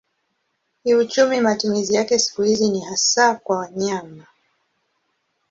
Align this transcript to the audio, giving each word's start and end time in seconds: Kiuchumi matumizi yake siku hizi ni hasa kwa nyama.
Kiuchumi 0.83 1.41
matumizi 1.41 1.93
yake 1.95 2.19
siku 2.19 2.41
hizi 2.41 2.69
ni 2.69 2.81
hasa 2.81 3.35
kwa 3.35 3.71
nyama. 3.75 4.25